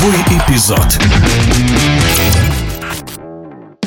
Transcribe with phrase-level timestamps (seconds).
[0.00, 0.98] Сороковой эпизод.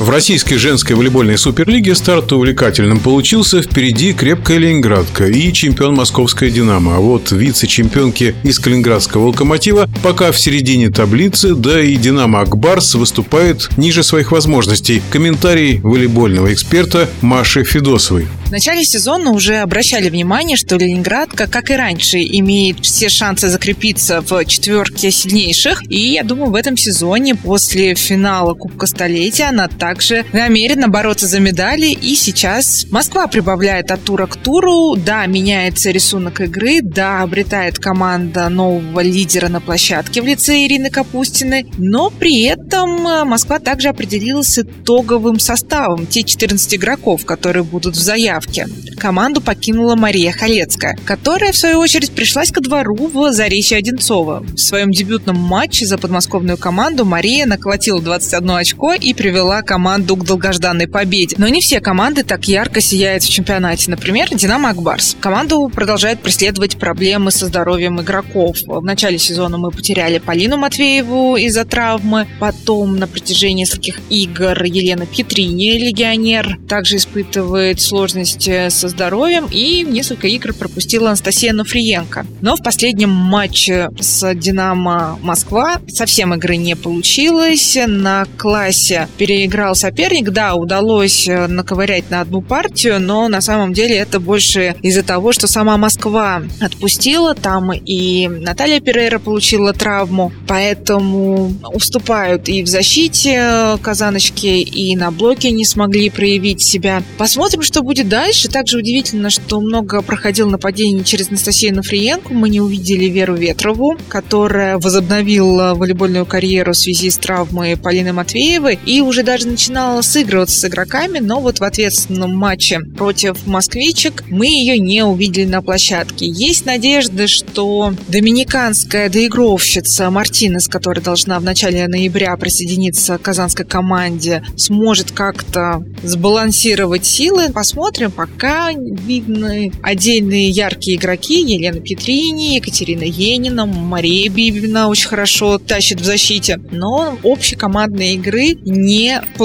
[0.01, 3.63] В российской женской волейбольной суперлиге старт увлекательным получился.
[3.63, 6.97] Впереди крепкая Ленинградка и чемпион московская «Динамо».
[6.97, 13.71] А вот вице-чемпионки из калининградского «Локомотива» пока в середине таблицы, да и «Динамо Акбарс» выступает
[13.77, 15.01] ниже своих возможностей.
[15.11, 18.27] Комментарий волейбольного эксперта Маши Федосовой.
[18.47, 24.21] В начале сезона уже обращали внимание, что Ленинградка, как и раньше, имеет все шансы закрепиться
[24.21, 25.83] в четверке сильнейших.
[25.89, 31.41] И я думаю, в этом сезоне после финала Кубка Столетия она также намерена бороться за
[31.41, 31.89] медали.
[31.89, 34.97] И сейчас Москва прибавляет от тура к туру.
[34.97, 36.81] Да, меняется рисунок игры.
[36.81, 41.67] Да, обретает команда нового лидера на площадке в лице Ирины Капустиной.
[41.77, 46.07] Но при этом э, Москва также определилась с итоговым составом.
[46.07, 48.67] Те 14 игроков, которые будут в заявке.
[48.99, 54.41] Команду покинула Мария Халецкая, которая, в свою очередь, пришлась ко двору в Заречье Одинцова.
[54.41, 60.25] В своем дебютном матче за подмосковную команду Мария наколотила 21 очко и привела команду к
[60.25, 61.35] долгожданной победе.
[61.39, 63.91] Но не все команды так ярко сияют в чемпионате.
[63.91, 65.17] Например, «Динамо Акбарс».
[65.21, 68.57] Команду продолжает преследовать проблемы со здоровьем игроков.
[68.67, 72.29] В начале сезона мы потеряли Полину Матвееву из-за травмы.
[72.39, 80.29] Потом на протяжении нескольких игр Елена Петрини, легионер, также испытывает сложности со здоровьем и несколько
[80.29, 82.27] игр пропустила Анастасия Нуфриенко.
[82.43, 87.79] Но в последнем матче с «Динамо Москва» совсем игры не получилось.
[87.87, 90.31] На классе переиграл соперник.
[90.31, 95.33] Да, удалось э, наковырять на одну партию, но на самом деле это больше из-за того,
[95.33, 97.35] что сама Москва отпустила.
[97.35, 105.51] Там и Наталья Перейра получила травму, поэтому уступают и в защите казаночки, и на блоке
[105.51, 107.03] не смогли проявить себя.
[107.17, 108.49] Посмотрим, что будет дальше.
[108.49, 112.35] Также удивительно, что много проходил нападений через Анастасию Нафриенко.
[112.35, 118.79] Мы не увидели Веру Ветрову, которая возобновила волейбольную карьеру в связи с травмой Полины Матвеевой
[118.85, 124.47] и уже даже начинала сыгрываться с игроками, но вот в ответственном матче против москвичек мы
[124.47, 126.27] ее не увидели на площадке.
[126.27, 134.45] Есть надежда, что доминиканская доигровщица Мартинес, которая должна в начале ноября присоединиться к казанской команде,
[134.57, 137.51] сможет как-то сбалансировать силы.
[137.53, 138.11] Посмотрим, посмотрим.
[138.11, 141.41] Пока видны отдельные яркие игроки.
[141.41, 146.59] Елена Петрини, Екатерина Енина, Мария Бибина очень хорошо тащит в защите.
[146.71, 149.44] Но общей командной игры не получается.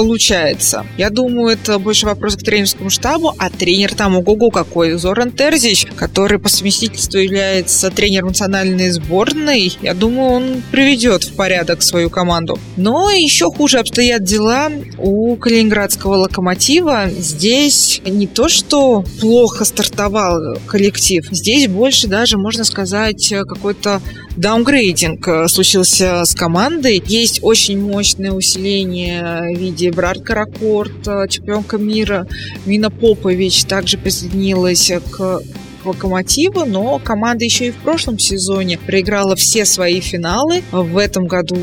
[0.96, 4.92] Я думаю, это больше вопрос к тренерскому штабу, а тренер там ого-го какой.
[4.98, 9.72] Зоран Терзич, который по совместительству является тренером национальной сборной.
[9.82, 12.58] Я думаю, он приведет в порядок свою команду.
[12.76, 17.08] Но еще хуже обстоят дела у калининградского локомотива.
[17.10, 21.26] Здесь не то, что плохо стартовал коллектив.
[21.30, 24.00] Здесь больше даже, можно сказать, какой-то
[24.36, 27.02] даунгрейдинг э, случился с командой.
[27.04, 32.26] Есть очень мощное усиление в виде Брат Каракорт, э, чемпионка мира.
[32.66, 35.40] Мина Попович также присоединилась к
[35.84, 40.62] Локомотива, но команда еще и в прошлом сезоне проиграла все свои финалы.
[40.72, 41.56] В этом году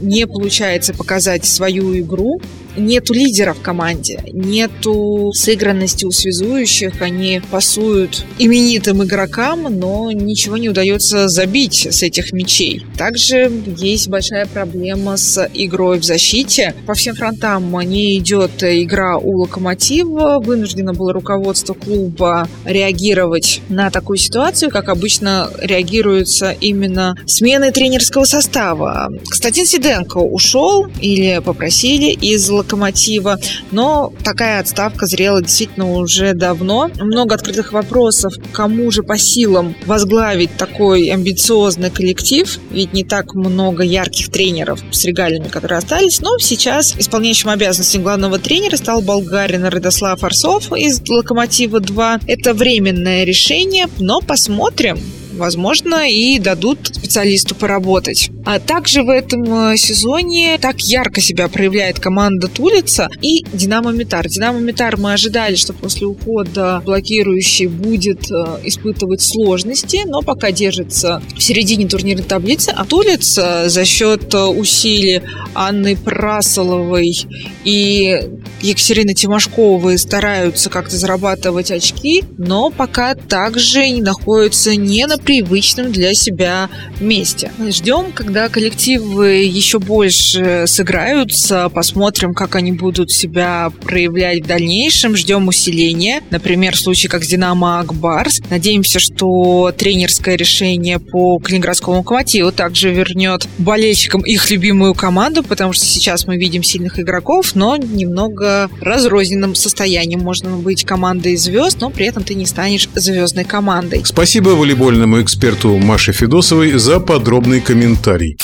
[0.00, 2.40] не получается показать свою игру
[2.78, 10.68] нету лидера в команде, нету сыгранности у связующих, они пасуют именитым игрокам, но ничего не
[10.68, 12.84] удается забить с этих мячей.
[12.96, 16.74] Также есть большая проблема с игрой в защите.
[16.86, 24.18] По всем фронтам не идет игра у Локомотива, вынуждено было руководство клуба реагировать на такую
[24.18, 29.08] ситуацию, как обычно реагируется именно смены тренерского состава.
[29.24, 33.38] Константин Сиденко ушел или попросили из Локомотива локомотива.
[33.70, 36.90] Но такая отставка зрела действительно уже давно.
[36.98, 42.58] Много открытых вопросов, кому же по силам возглавить такой амбициозный коллектив.
[42.70, 46.20] Ведь не так много ярких тренеров с регалиями, которые остались.
[46.20, 52.22] Но сейчас исполняющим обязанности главного тренера стал болгарин Радослав Арсов из «Локомотива-2».
[52.26, 54.98] Это временное решение, но посмотрим,
[55.38, 58.30] возможно, и дадут специалисту поработать.
[58.44, 64.28] А также в этом э, сезоне так ярко себя проявляет команда Тулица и Динамо Митар.
[64.28, 71.22] Динамо Митар мы ожидали, что после ухода блокирующий будет э, испытывать сложности, но пока держится
[71.36, 72.70] в середине турнирной таблицы.
[72.70, 75.22] А Тулиц э, за счет усилий
[75.54, 77.26] Анны Прасоловой
[77.64, 78.20] и
[78.62, 86.14] Екатерины Тимошковой стараются как-то зарабатывать очки, но пока также не находятся не на привычном для
[86.14, 86.70] себя
[87.00, 87.52] месте.
[87.68, 95.46] Ждем, когда коллективы еще больше сыграются, посмотрим, как они будут себя проявлять в дальнейшем, ждем
[95.48, 96.22] усиления.
[96.30, 98.40] Например, в случае как с «Динамо» Акбарс.
[98.48, 105.84] Надеемся, что тренерское решение по Калининградскому локомотиву также вернет болельщикам их любимую команду, потому что
[105.84, 110.16] сейчас мы видим сильных игроков, но немного разрозненном состоянии.
[110.16, 114.00] Можно быть командой звезд, но при этом ты не станешь звездной командой.
[114.06, 118.36] Спасибо волейбольному эксперту Маше Федосовой за подробный комментарий.